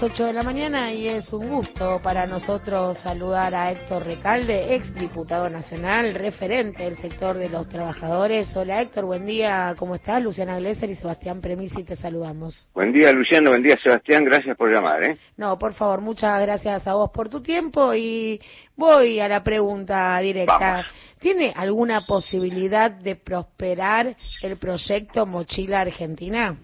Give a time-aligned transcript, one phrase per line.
[0.00, 4.94] 8 de la mañana y es un gusto para nosotros saludar a Héctor Recalde, ex
[4.94, 8.56] diputado nacional, referente del sector de los trabajadores.
[8.56, 10.22] Hola Héctor, buen día, ¿cómo estás?
[10.22, 12.68] Luciana Glesser y Sebastián Premisi te saludamos.
[12.74, 15.02] Buen día Luciano, buen día Sebastián, gracias por llamar.
[15.02, 15.18] ¿eh?
[15.36, 18.40] No, por favor, muchas gracias a vos por tu tiempo y
[18.76, 20.86] voy a la pregunta directa.
[21.18, 26.56] ¿Tiene alguna posibilidad de prosperar el proyecto Mochila Argentina?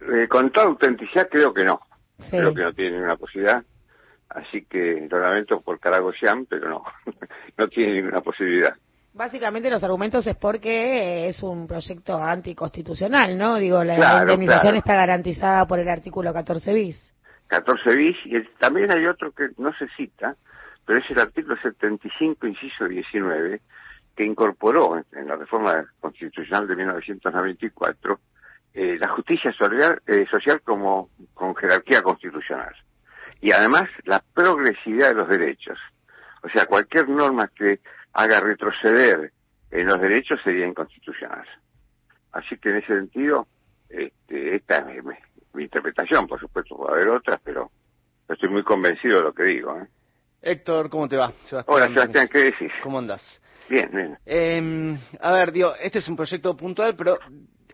[0.00, 1.80] Eh, con toda autenticidad creo que no.
[2.30, 3.62] Creo que no tiene ninguna posibilidad.
[4.28, 6.84] Así que lo lamento por Caragoyán, pero no,
[7.56, 8.74] no tiene ninguna posibilidad.
[9.14, 13.56] Básicamente los argumentos es porque es un proyecto anticonstitucional, ¿no?
[13.56, 17.14] Digo, la indemnización está garantizada por el artículo 14 bis.
[17.48, 20.36] 14 bis, y también hay otro que no se cita,
[20.84, 23.60] pero es el artículo 75, inciso 19,
[24.14, 28.20] que incorporó en la reforma constitucional de 1994
[28.74, 32.74] eh, la justicia social, eh, social como con jerarquía constitucional.
[33.40, 35.78] Y además la progresividad de los derechos.
[36.42, 37.80] O sea, cualquier norma que
[38.12, 39.32] haga retroceder
[39.70, 41.46] en los derechos sería inconstitucional.
[42.32, 43.46] Así que en ese sentido,
[43.88, 47.70] este, esta es mi, interpretación, por supuesto, puede haber otras, pero
[48.28, 49.76] estoy muy convencido de lo que digo.
[49.76, 49.86] ¿eh?
[50.40, 51.32] Héctor, ¿cómo te va?
[51.66, 52.70] Hola, Sebastián, ¿qué decís?
[52.82, 53.40] ¿Cómo andas?
[53.68, 54.18] Bien, bien.
[54.24, 57.18] Eh, a ver, digo, este es un proyecto puntual, pero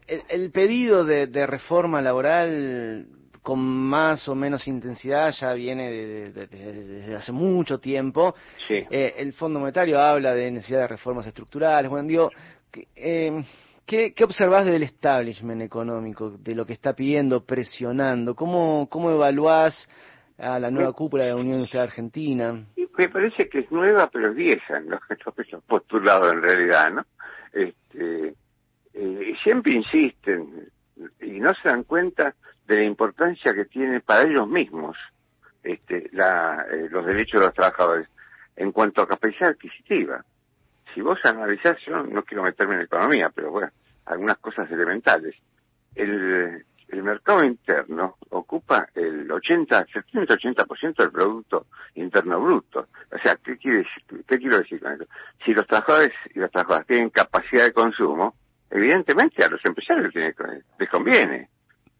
[0.06, 3.06] el, pedido de, reforma laboral
[3.42, 5.90] con más o menos intensidad ya viene
[6.32, 8.34] desde hace mucho tiempo.
[8.68, 11.90] Eh, el Fondo Monetario habla de necesidad de reformas estructurales.
[11.90, 12.30] Bueno, digo,
[12.96, 13.44] eh,
[13.84, 18.34] ¿qué, ¿qué observás del establishment económico, de lo que está pidiendo, presionando?
[18.34, 19.88] ¿Cómo, cómo evaluás
[20.38, 22.64] a la nueva cúpula de la Unión Industrial Argentina?
[22.96, 25.00] me parece que es nueva, pero es vieja, ¿no?
[25.66, 27.04] postulado en realidad, ¿no?
[27.52, 28.34] Este,
[28.94, 30.70] eh, siempre insisten
[31.20, 32.34] y no se dan cuenta
[32.66, 34.96] de la importancia que tiene para ellos mismos
[35.62, 38.08] este, la, eh, los derechos de los trabajadores
[38.56, 40.24] en cuanto a capacidad adquisitiva.
[40.94, 43.70] Si vos analizás, yo no, quiero meterme en economía, pero bueno,
[44.06, 45.34] algunas cosas elementales.
[45.94, 52.86] El, el mercado interno ocupa el 80, 70-80% del Producto Interno Bruto.
[53.10, 53.86] O sea, ¿qué, quiere,
[54.28, 55.06] ¿qué quiero decir con eso?
[55.44, 58.34] Si los trabajadores y las trabajadoras tienen capacidad de consumo,
[58.74, 61.48] evidentemente a los empresarios les conviene.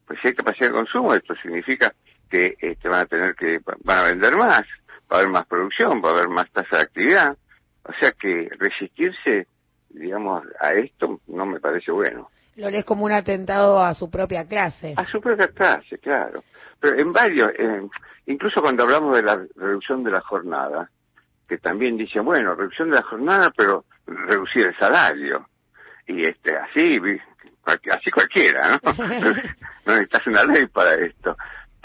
[0.07, 1.95] Pues si hay capacidad de consumo, esto significa
[2.29, 4.67] que este, van a tener que, van a vender más,
[5.11, 7.37] va a haber más producción, va a haber más tasa de actividad.
[7.85, 9.47] O sea que resistirse,
[9.91, 12.29] digamos, a esto no me parece bueno.
[12.57, 14.95] Lo lees como un atentado a su propia clase.
[14.97, 16.43] A su propia clase, claro.
[16.81, 17.53] Pero en varios,
[18.27, 20.91] incluso cuando hablamos de la reducción de la jornada,
[21.49, 25.47] que también dicen, bueno, reducción de la jornada, pero reducir el salario
[26.07, 27.01] y este así
[27.91, 28.93] así cualquiera no
[29.87, 31.37] no necesitas una ley para esto.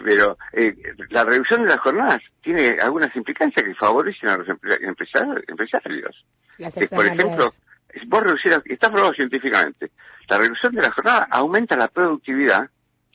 [0.01, 0.73] Pero eh,
[1.09, 6.25] la reducción de las jornadas tiene algunas implicancias que favorecen a los empresarios, empresarios.
[6.89, 7.51] por ejemplo
[8.07, 9.91] vos reducir está probado científicamente
[10.29, 12.69] la reducción de la jornada aumenta la productividad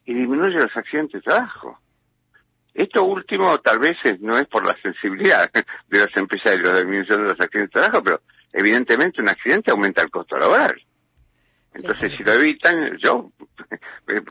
[0.04, 1.78] y disminuye los accidentes de trabajo.
[2.74, 5.50] Esto último tal vez no es por la sensibilidad
[5.88, 8.20] de los empresarios de disminución de los accidentes de trabajo pero
[8.52, 10.74] evidentemente un accidente aumenta el costo laboral
[11.74, 13.30] entonces, si lo evitan, yo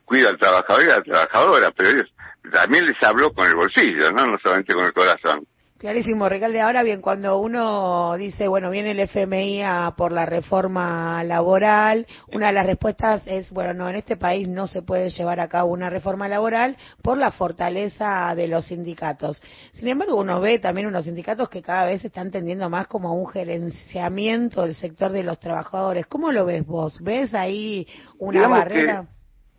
[0.06, 2.14] cuido al trabajador y a la trabajadora, pero ellos
[2.52, 4.28] también les hablo con el bolsillo, ¿no?
[4.28, 5.46] No solamente con el corazón.
[5.84, 6.62] Clarísimo, Recalde.
[6.62, 12.48] Ahora bien, cuando uno dice, bueno, viene el FMI a por la reforma laboral, una
[12.48, 15.74] de las respuestas es, bueno, no, en este país no se puede llevar a cabo
[15.74, 19.44] una reforma laboral por la fortaleza de los sindicatos.
[19.74, 23.12] Sin embargo, uno ve también unos sindicatos que cada vez están tendiendo más como a
[23.12, 26.08] un gerenciamiento del sector de los trabajadores.
[26.08, 26.98] ¿Cómo lo ves vos?
[27.04, 27.86] ¿Ves ahí
[28.20, 29.06] una barrera?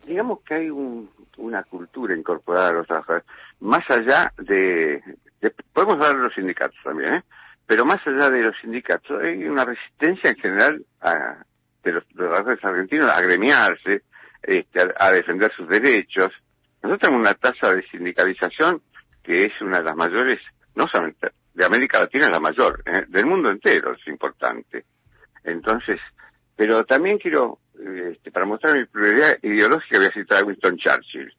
[0.07, 0.69] digamos que hay
[1.37, 3.27] una cultura incorporada a los trabajadores,
[3.59, 5.01] más allá de,
[5.49, 7.23] podemos hablar de los sindicatos también, ¿eh?
[7.65, 11.43] pero más allá de los sindicatos hay una resistencia en general a,
[11.83, 14.03] de los trabajadores argentinos a gremiarse,
[14.43, 16.31] este, a, defender sus derechos.
[16.81, 18.81] Nosotros tenemos una tasa de sindicalización
[19.23, 20.39] que es una de las mayores,
[20.75, 23.05] no solamente de América Latina, es la mayor, ¿eh?
[23.07, 24.85] del mundo entero es importante.
[25.43, 25.99] Entonces,
[26.55, 27.59] pero también quiero,
[28.11, 31.33] este, para mostrar mi prioridad ideológica, voy a citar a Winston Churchill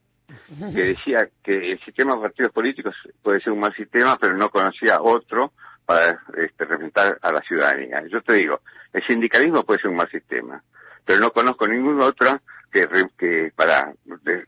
[0.73, 4.49] que decía que el sistema de partidos políticos puede ser un mal sistema, pero no
[4.49, 5.53] conocía otro
[5.85, 8.03] para este, representar a la ciudadanía.
[8.09, 8.59] Yo te digo,
[8.91, 10.61] el sindicalismo puede ser un mal sistema,
[11.05, 12.41] pero no conozco ningún otro
[12.71, 12.87] que,
[13.17, 13.93] que para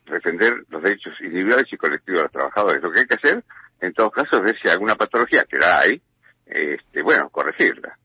[0.05, 2.81] defender los derechos individuales y colectivos de los trabajadores.
[2.81, 3.43] Lo que hay que hacer,
[3.79, 6.01] en todos casos, es ver si alguna patología, que la hay,
[6.45, 7.97] este, bueno, corregirla.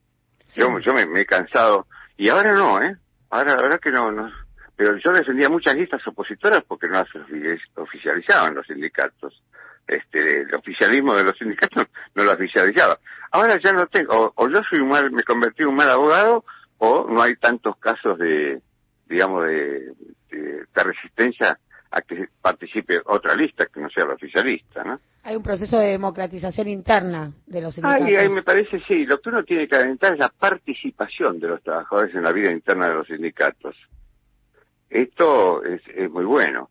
[0.55, 2.95] Yo, yo me, me, he cansado, y ahora no, ¿eh?
[3.29, 4.44] Ahora, ahora que no, no
[4.75, 7.07] pero yo defendía muchas listas opositoras porque no las
[7.75, 9.41] oficializaban los sindicatos.
[9.87, 12.97] este, el oficialismo de los sindicatos no lo oficializaba.
[13.31, 16.43] Ahora ya no tengo, o, yo soy un mal, me convertí en un mal abogado,
[16.77, 18.61] o no hay tantos casos de,
[19.07, 19.93] digamos, de,
[20.29, 21.57] de, resistencia
[21.91, 24.99] a que participe otra lista que no sea la oficialista, ¿no?
[25.23, 28.07] Hay un proceso de democratización interna de los sindicatos.
[28.07, 29.05] Ahí, ahí me parece, sí.
[29.05, 32.51] Lo que uno tiene que alentar es la participación de los trabajadores en la vida
[32.51, 33.75] interna de los sindicatos.
[34.89, 36.69] Esto es, es muy bueno.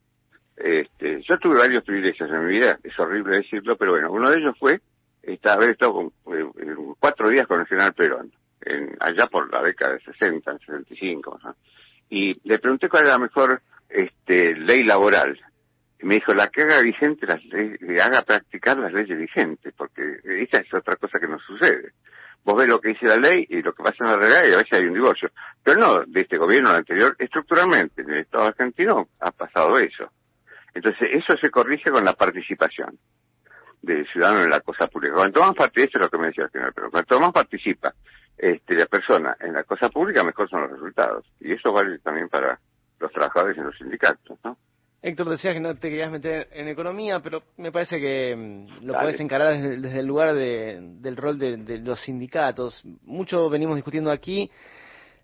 [0.56, 4.38] Este, yo tuve varios privilegios en mi vida, es horrible decirlo, pero bueno, uno de
[4.38, 4.80] ellos fue
[5.22, 6.06] esta, haber estado con,
[6.36, 11.40] eh, cuatro días con el general Perón, en, allá por la década de 60, 65.
[11.42, 11.56] ¿no?
[12.10, 15.40] Y le pregunté cuál era la mejor este, ley laboral.
[16.00, 20.18] Y me dijo, la que haga vigente, las leyes, haga practicar las leyes vigentes, porque
[20.24, 21.92] esa es otra cosa que nos sucede.
[22.44, 24.52] Vos ves lo que dice la ley y lo que pasa en la realidad y
[24.52, 25.30] a veces hay un divorcio.
[25.62, 30.10] Pero no de este gobierno anterior, estructuralmente en el Estado argentino ha pasado eso.
[30.74, 32.98] Entonces, eso se corrige con la participación
[33.80, 35.14] del ciudadano en la cosa pública.
[35.14, 37.94] Cuanto más participa, eso es lo que me decía el señor, pero cuanto más participa
[38.36, 41.26] este, la persona en la cosa pública, mejor son los resultados.
[41.40, 42.58] Y eso vale también para
[42.98, 44.58] los trabajadores en los sindicatos, ¿no?
[45.06, 48.94] Héctor, decías que no te querías meter en economía, pero me parece que mm, lo
[48.94, 52.82] puedes encarar desde, el lugar del rol de, de, los sindicatos.
[53.02, 54.50] Mucho venimos discutiendo aquí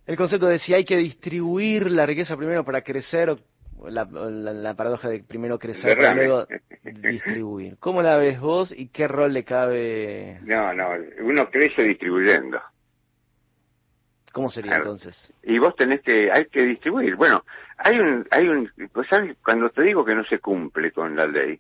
[0.07, 3.39] el concepto de si hay que distribuir la riqueza primero para crecer o
[3.89, 6.47] la, la, paradoja de primero crecer y luego
[6.85, 7.79] distribuir.
[7.79, 10.41] ¿Cómo la ves vos y qué rol le cabe?
[10.43, 10.91] No, no,
[11.23, 12.61] uno crece distribuyendo.
[14.33, 15.33] ¿Cómo sería entonces?
[15.43, 17.17] Y vos tenés que, hay que distribuir.
[17.17, 17.45] Bueno,
[17.79, 19.37] hay un, hay un, pues ¿sabes?
[19.45, 21.59] cuando te digo que no se cumple con la ley,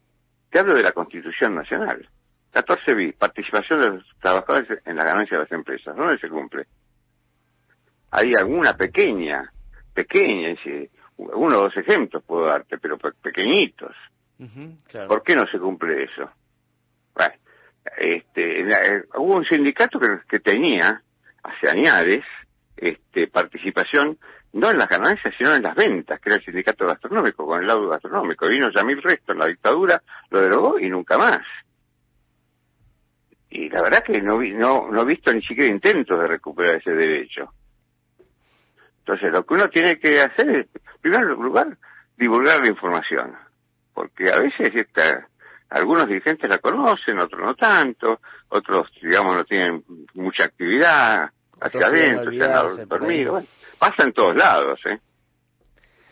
[0.50, 2.08] te hablo de la Constitución Nacional.
[2.52, 5.96] 14 b participación de los trabajadores en la ganancia de las empresas.
[5.96, 6.66] ¿Dónde se cumple?
[8.10, 9.50] Hay alguna pequeña,
[9.94, 10.56] pequeña,
[11.16, 13.94] uno o dos ejemplos puedo darte, pero pequeñitos.
[15.06, 16.28] ¿Por qué no se cumple eso?
[17.14, 17.34] Bueno,
[17.98, 21.00] este, eh, hubo un sindicato que, que tenía,
[21.42, 22.24] hace años,
[22.80, 24.18] este, participación,
[24.52, 27.66] no en las ganancias, sino en las ventas, que era el sindicato gastronómico, con el
[27.66, 28.48] lado gastronómico.
[28.48, 31.42] Vino Yamil Resto en la dictadura, lo derogó y nunca más.
[33.50, 36.92] Y la verdad que no, no, no he visto ni siquiera intentos de recuperar ese
[36.92, 37.52] derecho.
[39.00, 41.76] Entonces, lo que uno tiene que hacer es, en primer lugar,
[42.16, 43.34] divulgar la información.
[43.92, 45.26] Porque a veces esta,
[45.68, 49.84] algunos dirigentes la conocen, otros no tanto, otros, digamos, no tienen
[50.14, 51.30] mucha actividad
[51.60, 53.32] hacia adentro, se han dormido.
[53.32, 53.46] Bueno,
[53.78, 54.98] pasa en todos lados, ¿eh?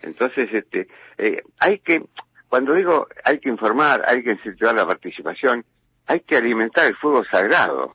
[0.03, 2.03] Entonces, este, eh, hay que,
[2.49, 5.65] cuando digo hay que informar, hay que incentivar la participación,
[6.06, 7.95] hay que alimentar el fuego sagrado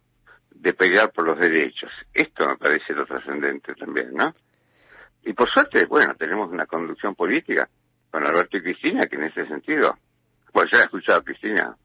[0.51, 1.91] de pelear por los derechos.
[2.13, 4.33] Esto me parece lo trascendente también, ¿no?
[5.23, 7.67] Y por suerte, bueno, tenemos una conducción política
[8.11, 9.97] con Alberto y Cristina que en ese sentido,
[10.51, 11.75] pues yo he escuchado a Cristina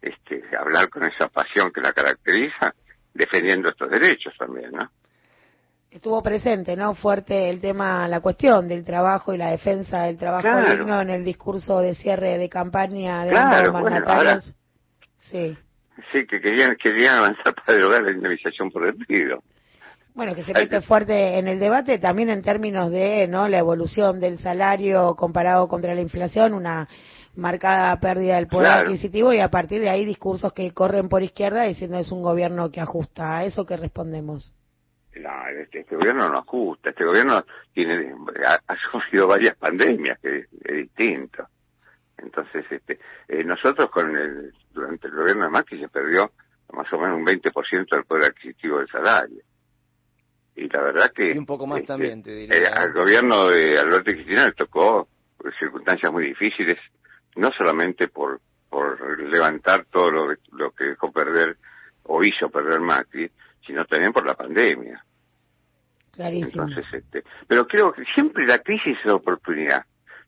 [0.00, 2.74] este, hablar con esa pasión que la caracteriza,
[3.14, 4.90] defendiendo estos derechos también, ¿no?
[5.92, 6.94] Estuvo presente, ¿no?
[6.94, 11.22] Fuerte el tema, la cuestión del trabajo y la defensa del trabajo digno en el
[11.22, 14.56] discurso de cierre de campaña de claro, mandatarios.
[15.18, 15.54] sí.
[16.10, 19.42] Sí, que querían, querían avanzar para derogar la indemnización por despido.
[20.14, 24.18] Bueno, que se mete fuerte en el debate también en términos de no la evolución
[24.18, 26.88] del salario comparado contra la inflación, una
[27.34, 31.64] marcada pérdida del poder adquisitivo y a partir de ahí discursos que corren por izquierda
[31.64, 33.36] diciendo es un gobierno que ajusta.
[33.36, 34.54] ¿A eso que respondemos?
[35.16, 36.90] No, este, este, gobierno no ajusta.
[36.90, 38.14] Este gobierno tiene
[38.44, 41.46] ha, sufrido varias pandemias, que es, distinto.
[42.18, 46.30] Entonces, este, eh, nosotros con el, durante el gobierno de Macri se perdió
[46.72, 49.42] más o menos un 20% del poder adquisitivo del salario
[50.54, 51.32] y la verdad que...
[51.32, 52.56] Y un poco más este, también, te diría.
[52.56, 55.08] Eh, al gobierno de Alberto Cristina le tocó
[55.58, 56.78] circunstancias muy difíciles,
[57.36, 61.56] no solamente por, por levantar todo lo, lo que dejó perder
[62.04, 63.30] o hizo perder Macri,
[63.66, 65.04] sino también por la pandemia.
[66.12, 66.64] Clarísimo.
[66.64, 69.84] Entonces, este, pero creo que siempre la crisis es oportunidad.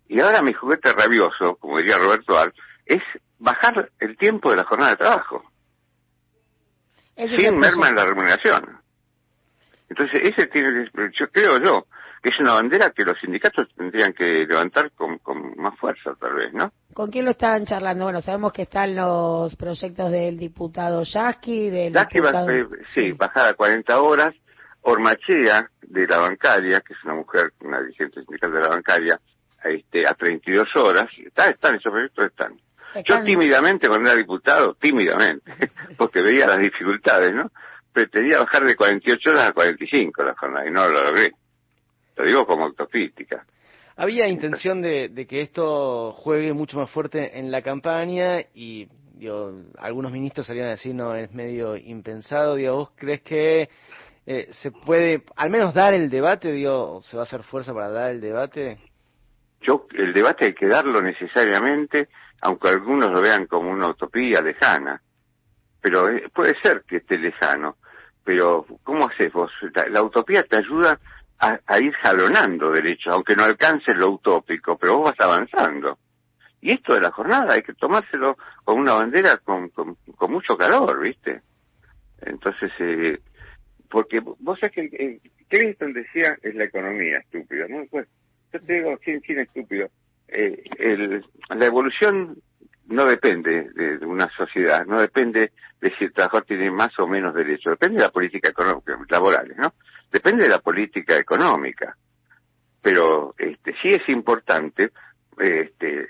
[0.09, 2.53] Y ahora mi juguete rabioso, como diría Roberto Al,
[2.87, 3.03] es
[3.39, 5.45] bajar el tiempo de la jornada de trabajo.
[7.17, 8.81] sin merma en la remuneración.
[9.89, 11.87] Entonces, ese tiene, yo creo yo,
[12.25, 16.33] que es una bandera que los sindicatos tendrían que levantar con, con más fuerza, tal
[16.33, 16.73] vez, ¿no?
[16.95, 18.05] ¿Con quién lo están charlando?
[18.05, 22.47] Bueno, sabemos que están los proyectos del diputado Yasky, del Yasky diputado...
[22.47, 24.35] va, sí, bajada a 40 horas.
[24.87, 29.21] Ormachea, de la bancaria, que es una mujer, una dirigente sindical de la bancaria,
[29.63, 31.11] este, a 32 horas.
[31.19, 32.55] Está, están, esos proyectos están.
[33.05, 35.53] Yo tímidamente, cuando era diputado, tímidamente,
[35.99, 37.51] porque veía las dificultades, ¿no?
[37.93, 41.33] pretendía bajar de 48 horas a 45 la jornada y no lo logré.
[42.17, 43.45] Lo digo como autocrítica.
[43.97, 50.11] Había intención de, que esto juegue mucho más fuerte en la campaña y digo, algunos
[50.11, 53.69] ministros salían a decir, no, es medio impensado, digo, ¿vos crees que
[54.27, 57.91] eh, se puede al menos dar el debate, digo, se va a hacer fuerza para
[57.91, 58.79] dar el debate?
[59.61, 62.09] Yo, el debate hay que darlo necesariamente,
[62.41, 65.01] aunque algunos lo vean como una utopía lejana.
[65.81, 67.77] Pero eh, puede ser que esté lejano.
[68.25, 69.51] Pero, ¿cómo haces vos?
[69.91, 70.99] La, utopía te ayuda
[71.39, 75.99] a, ir jalonando derechos, aunque no alcances lo utópico, pero vos vas avanzando.
[76.61, 79.97] Y esto de la jornada hay que tomárselo con una bandera con, con,
[80.31, 81.43] mucho calor, ¿viste?
[82.23, 83.19] Entonces, eh,
[83.91, 87.85] porque vos sabés que eh, Clinton decía es la economía estúpida, ¿no?
[87.91, 88.09] Pues,
[88.53, 89.89] yo te digo, sin, sin estúpido,
[90.29, 92.37] eh, el, la evolución
[92.87, 97.35] no depende de, una sociedad, no depende de si el trabajador tiene más o menos
[97.35, 99.73] derechos, depende de la política económica, laborales, ¿no?
[100.15, 101.97] Depende de la política económica.
[102.81, 104.93] Pero este, sí es importante,
[105.37, 106.07] este,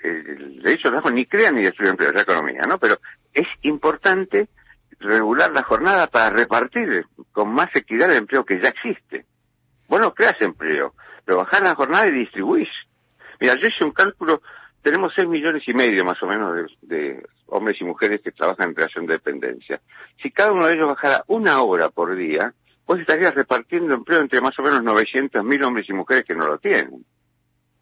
[0.61, 2.77] derecho al trabajo ni crea ni destruye empleo, es la economía, ¿no?
[2.77, 2.99] Pero
[3.33, 4.49] es importante
[4.99, 9.25] regular la jornada para repartir con más equidad el empleo que ya existe.
[9.87, 10.93] Vos no creas empleo,
[11.25, 12.69] pero bajar la jornada y distribuís.
[13.39, 14.43] Mira, yo hice un cálculo,
[14.83, 18.75] tenemos seis millones y medio más o menos de, hombres y mujeres que trabajan en
[18.75, 19.81] relación de dependencia.
[20.21, 22.53] Si cada uno de ellos bajara una hora por día,
[22.85, 26.47] vos estarías repartiendo empleo entre más o menos 900 mil hombres y mujeres que no
[26.47, 27.05] lo tienen.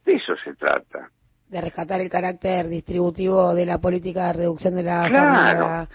[0.06, 1.10] De eso se trata.
[1.48, 5.88] De rescatar el carácter distributivo de la política de reducción de la claro.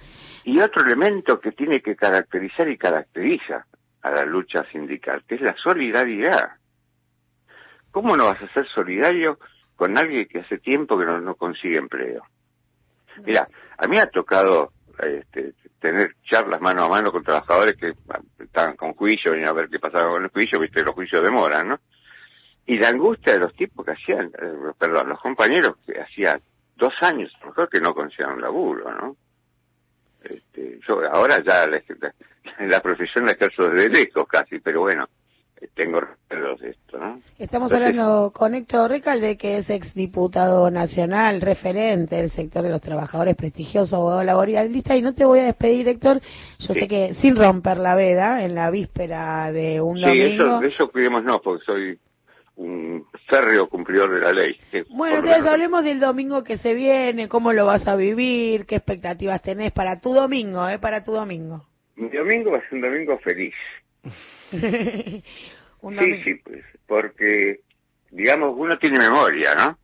[0.45, 3.67] Y otro elemento que tiene que caracterizar y caracteriza
[4.03, 6.53] a la lucha sindical, que es la solidaridad.
[7.91, 9.39] ¿Cómo no vas a ser solidario
[9.77, 12.23] con alguien que hace tiempo que no, consigue empleo?
[13.25, 13.47] Mira,
[13.77, 17.93] a mí ha tocado este, tener charlas mano a mano con trabajadores que
[18.99, 21.81] juicio, venían a ver qué pasaba con el juicio, viste, los juicios demoran, ¿no?
[22.67, 26.41] Y la angustia de los tipos que hacían, eh, perdón, los compañeros que hacían
[26.77, 29.17] dos años, mejor que no conseguían un laburo, ¿no?
[30.23, 31.83] Este, yo ahora ya la,
[32.67, 35.09] la profesión la ejerzo desde lejos casi, pero bueno,
[35.75, 36.88] tengo esto, ¿no?
[37.39, 43.37] Estamos hablando con Héctor Recalde, que es exdiputado nacional, referente del sector de los trabajadores,
[43.37, 46.21] prestigioso abogado laboralista, y no te voy a despedir, Héctor,
[46.59, 50.59] yo sé que sin romper la veda, en la víspera de un domingo...
[50.61, 51.99] Sí, eso, eso no, porque soy
[52.57, 54.57] un férreo cumplidor de la ley.
[54.91, 59.43] Bueno, entonces hablemos del domingo que se viene, cómo lo vas a vivir, qué expectativas
[59.43, 60.81] tenés para tu domingo, ¿eh?
[60.81, 61.65] Para tu domingo.
[61.95, 63.55] Mi domingo va a ser un domingo feliz.
[65.81, 67.61] Sí, sí, pues, porque,
[68.11, 69.79] digamos, uno tiene memoria, ¿no?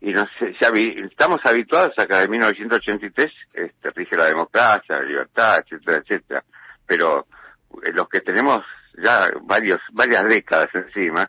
[0.00, 0.68] Y no sé, ya
[1.08, 6.44] estamos habituados a que de 1983 este, rige la democracia, la libertad, etcétera, etcétera.
[6.86, 7.26] Pero
[7.82, 8.62] eh, los que tenemos
[9.02, 11.28] ya varios, varias décadas encima,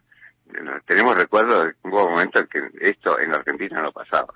[0.86, 4.34] tenemos recuerdos de un momento en que esto en Argentina no pasaba.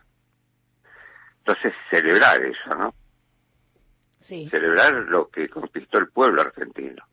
[1.40, 2.94] Entonces, celebrar eso, ¿no?
[4.22, 4.48] Sí.
[4.50, 7.04] Celebrar lo que conquistó el pueblo argentino.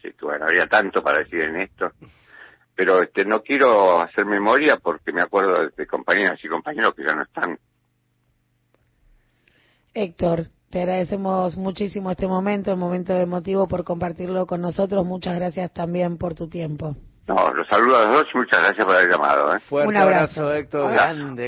[0.00, 1.90] Así que bueno, había tanto para decir en esto.
[2.74, 7.14] Pero este no quiero hacer memoria porque me acuerdo de, compañeras y compañeros que ya
[7.14, 7.58] no están.
[9.92, 15.04] Héctor, te agradecemos muchísimo este momento, el momento emotivo por compartirlo con nosotros.
[15.04, 16.96] Muchas gracias también por tu tiempo.
[17.26, 19.54] No, los saludo a los dos y muchas gracias por haber llamado.
[19.54, 19.60] ¿eh?
[19.60, 20.92] Fuerte Un abrazo, Héctor.
[20.92, 21.36] Grande.